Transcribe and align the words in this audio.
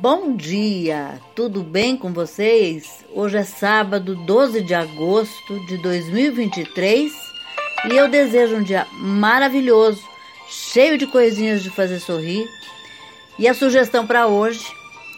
Bom 0.00 0.36
dia, 0.36 1.20
tudo 1.34 1.60
bem 1.60 1.96
com 1.96 2.12
vocês? 2.12 3.04
Hoje 3.12 3.38
é 3.38 3.42
sábado, 3.42 4.14
12 4.14 4.60
de 4.60 4.72
agosto 4.72 5.66
de 5.66 5.76
2023 5.78 7.12
e 7.90 7.96
eu 7.96 8.08
desejo 8.08 8.56
um 8.56 8.62
dia 8.62 8.86
maravilhoso, 8.92 10.00
cheio 10.48 10.96
de 10.96 11.04
coisinhas 11.08 11.64
de 11.64 11.70
fazer 11.70 11.98
sorrir. 11.98 12.46
E 13.40 13.48
a 13.48 13.54
sugestão 13.54 14.06
para 14.06 14.28
hoje 14.28 14.64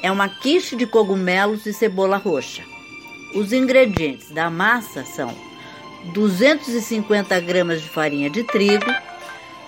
é 0.00 0.12
uma 0.12 0.28
quiche 0.28 0.76
de 0.76 0.86
cogumelos 0.86 1.66
e 1.66 1.72
cebola 1.72 2.16
roxa. 2.16 2.62
Os 3.34 3.52
ingredientes 3.52 4.30
da 4.30 4.48
massa 4.48 5.04
são 5.04 5.34
250 6.12 7.40
gramas 7.40 7.82
de 7.82 7.88
farinha 7.88 8.30
de 8.30 8.44
trigo, 8.44 8.94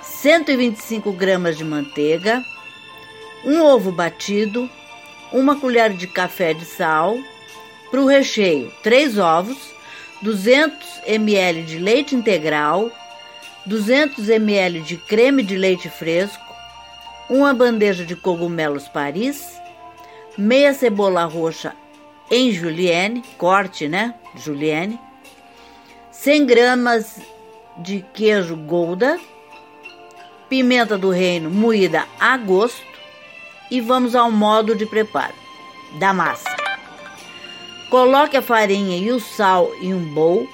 125 0.03 1.11
gramas 1.13 1.59
de 1.59 1.65
manteiga, 1.65 2.45
um 3.45 3.61
ovo 3.61 3.91
batido, 3.91 4.71
uma 5.33 5.59
colher 5.59 5.93
de 5.93 6.07
café 6.07 6.53
de 6.53 6.65
sal, 6.65 7.19
para 7.91 8.01
o 8.01 8.07
recheio, 8.07 8.73
três 8.83 9.19
ovos, 9.19 9.59
200 10.23 11.01
ml 11.07 11.63
de 11.63 11.79
leite 11.79 12.15
integral, 12.15 12.91
200 13.67 14.29
ml 14.29 14.81
de 14.81 14.97
creme 14.97 15.43
de 15.43 15.57
leite 15.57 15.89
fresco, 15.89 16.43
uma 17.29 17.55
bandeja 17.55 18.05
de 18.05 18.17
cogumelos 18.17 18.89
Paris, 18.89 19.61
meia 20.37 20.73
cebola 20.75 21.25
roxa 21.25 21.75
em 22.31 22.53
julienne, 22.53 23.23
corte, 23.37 23.89
né? 23.89 24.15
Julienne, 24.37 24.99
100 26.13 26.47
gramas 26.47 27.21
de 27.79 28.05
queijo 28.13 28.57
Gouda, 28.57 29.19
pimenta 30.49 30.99
do 30.99 31.11
reino 31.11 31.51
moída 31.51 32.05
a 32.19 32.37
gosto, 32.37 32.90
e 33.71 33.81
vamos 33.81 34.15
ao 34.15 34.31
modo 34.31 34.75
de 34.75 34.87
preparo 34.87 35.35
da 35.93 36.13
massa. 36.13 36.51
Coloque 37.89 38.37
a 38.37 38.43
farinha 38.43 38.97
e 38.97 39.11
o 39.11 39.19
sal 39.19 39.73
em 39.81 39.93
um 39.93 40.15
bowl, 40.15 40.49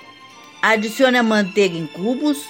adicione 0.62 1.18
a 1.18 1.22
manteiga 1.22 1.76
em 1.76 1.86
cubos. 1.86 2.44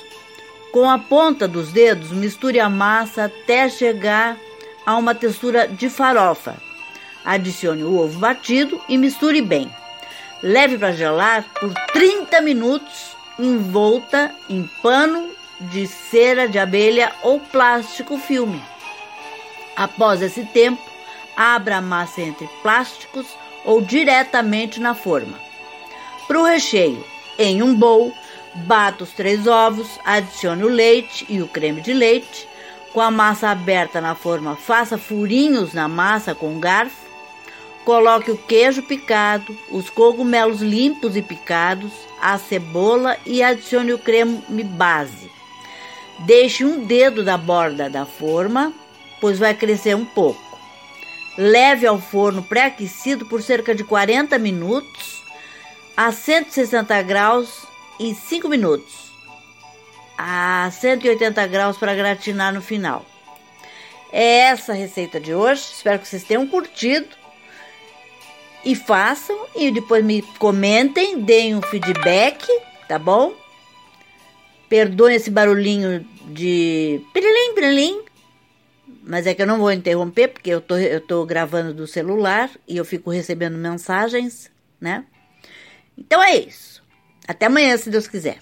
Com 0.73 0.89
a 0.89 0.99
ponta 0.99 1.49
dos 1.49 1.73
dedos, 1.73 2.11
misture 2.11 2.61
a 2.61 2.69
massa 2.69 3.25
até 3.25 3.69
chegar 3.69 4.37
a 4.85 4.97
uma 4.97 5.15
textura 5.15 5.67
de 5.67 5.89
farofa. 5.89 6.57
Adicione 7.25 7.83
o 7.83 7.99
ovo 7.99 8.19
batido 8.19 8.81
e 8.89 8.97
misture 8.97 9.41
bem. 9.43 9.71
Leve 10.43 10.79
para 10.79 10.93
gelar 10.93 11.45
por 11.59 11.73
30 11.93 12.41
minutos 12.41 13.17
envolta 13.39 14.33
em 14.49 14.69
pano 14.83 15.31
de 15.61 15.87
cera 15.87 16.49
de 16.49 16.59
abelha 16.59 17.13
ou 17.23 17.41
plástico 17.41 18.19
filme. 18.19 18.63
Após 19.77 20.23
esse 20.23 20.45
tempo, 20.47 20.83
abra 21.37 21.77
a 21.77 21.83
massa 21.83 22.23
entre 22.23 22.49
plásticos 22.63 23.27
ou 23.65 23.83
diretamente 23.83 24.81
na 24.81 24.95
forma. 24.95 25.39
Para 26.27 26.41
o 26.41 26.45
recheio, 26.45 27.05
em 27.39 27.63
um 27.63 27.75
bowl, 27.75 28.13
bata 28.55 29.05
os 29.05 29.13
três 29.13 29.47
ovos, 29.47 30.01
adicione 30.05 30.65
o 30.65 30.69
leite 30.69 31.27
e 31.29 31.43
o 31.43 31.49
creme 31.49 31.83
de 31.83 31.93
leite. 31.93 32.49
Com 32.93 33.01
a 33.03 33.11
massa 33.11 33.51
aberta 33.51 34.01
na 34.01 34.15
forma, 34.15 34.57
faça 34.57 34.97
furinhos 34.97 35.75
na 35.75 35.87
massa 35.87 36.35
com 36.35 36.49
um 36.49 36.61
garfo. 36.61 37.05
Coloque 37.85 38.31
o 38.31 38.39
queijo 38.39 38.83
picado, 38.83 39.57
os 39.71 39.91
cogumelos 39.91 40.61
limpos 40.61 41.15
e 41.15 41.23
picados, 41.23 41.93
a 42.21 42.39
cebola 42.39 43.17
e 43.25 43.43
adicione 43.43 43.93
o 43.93 43.99
creme 43.99 44.65
base. 44.65 45.31
Deixe 46.21 46.65
um 46.65 46.85
dedo 46.85 47.23
da 47.23 47.37
borda 47.37 47.91
da 47.91 48.07
forma 48.07 48.73
pois 49.21 49.39
vai 49.39 49.55
crescer 49.55 49.95
um 49.95 50.05
pouco. 50.05 50.41
Leve 51.37 51.87
ao 51.87 51.99
forno 52.01 52.43
pré-aquecido 52.43 53.27
por 53.27 53.43
cerca 53.43 53.75
de 53.75 53.85
40 53.85 54.39
minutos 54.39 55.23
a 55.97 56.11
160 56.11 57.03
graus 57.03 57.67
e 58.01 58.15
5 58.15 58.49
minutos 58.49 59.07
a 60.17 60.71
180 60.71 61.47
graus 61.47 61.77
para 61.77 61.95
gratinar 61.95 62.53
no 62.53 62.63
final. 62.63 63.05
É 64.13 64.39
essa 64.49 64.73
a 64.73 64.75
receita 64.75 65.21
de 65.21 65.35
hoje. 65.35 65.61
Espero 65.61 65.99
que 65.99 66.09
vocês 66.09 66.25
tenham 66.25 66.47
curtido 66.47 67.09
e 68.65 68.75
façam 68.75 69.39
e 69.55 69.71
depois 69.71 70.05
me 70.05 70.23
comentem, 70.39 71.21
deem 71.21 71.55
um 71.55 71.63
feedback, 71.63 72.47
tá 72.89 72.99
bom? 72.99 73.35
Perdoem 74.69 75.17
esse 75.17 75.31
barulhinho 75.31 76.05
de 76.25 77.01
pirilim, 77.13 77.55
pirilim, 77.55 78.03
mas 79.07 79.25
é 79.27 79.35
que 79.35 79.41
eu 79.41 79.47
não 79.47 79.59
vou 79.59 79.71
interromper, 79.71 80.29
porque 80.29 80.51
eu 80.51 80.61
tô, 80.61 80.77
eu 80.77 81.01
tô 81.01 81.25
gravando 81.25 81.73
do 81.73 81.87
celular 81.87 82.51
e 82.67 82.77
eu 82.77 82.85
fico 82.85 83.09
recebendo 83.09 83.57
mensagens, 83.57 84.51
né? 84.81 85.07
Então 85.97 86.21
é 86.23 86.37
isso. 86.37 86.83
Até 87.27 87.47
amanhã, 87.47 87.77
se 87.77 87.89
Deus 87.89 88.09
quiser. 88.09 88.39